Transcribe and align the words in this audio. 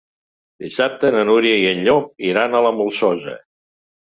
Dissabte 0.63 1.11
na 1.17 1.21
Núria 1.31 1.59
i 1.65 1.67
en 1.73 1.83
Llop 1.89 2.09
iran 2.33 2.57
a 2.57 2.63
la 2.69 2.73
Molsosa. 2.79 3.37